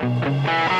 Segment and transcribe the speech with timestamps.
[0.00, 0.79] 爱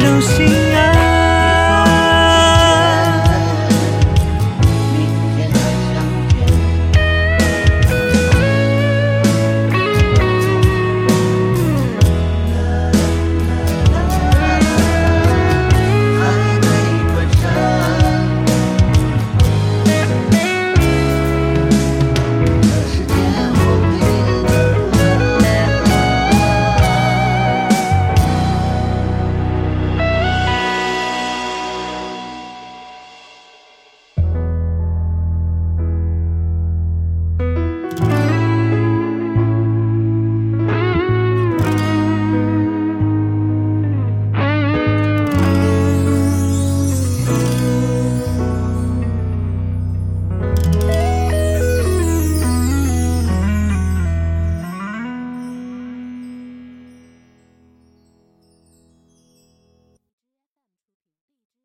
[0.00, 0.77] 仍心爱。